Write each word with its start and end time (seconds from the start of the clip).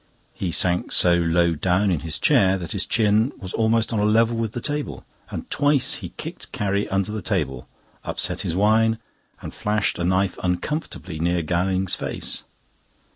He 0.33 0.49
sank 0.51 0.91
so 0.91 1.13
low 1.13 1.53
down 1.53 1.91
in 1.91 1.99
his 1.99 2.17
chair 2.17 2.57
that 2.57 2.71
his 2.71 2.87
chin 2.87 3.31
was 3.37 3.53
almost 3.53 3.93
on 3.93 3.99
a 3.99 4.03
level 4.03 4.35
with 4.35 4.53
the 4.53 4.59
table, 4.59 5.05
and 5.29 5.47
twice 5.51 5.93
he 6.01 6.09
kicked 6.17 6.51
Carrie 6.51 6.89
under 6.89 7.11
the 7.11 7.21
table, 7.21 7.67
upset 8.03 8.41
his 8.41 8.55
wine, 8.55 8.97
and 9.43 9.53
flashed 9.53 9.99
a 9.99 10.03
knife 10.03 10.39
uncomfortably 10.41 11.19
near 11.19 11.43
Gowing's 11.43 11.93
face. 11.93 12.41